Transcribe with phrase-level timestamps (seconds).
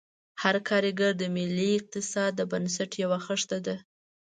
[0.41, 3.75] هر کارګر د ملي اقتصاد د بنسټ یوه خښته ده.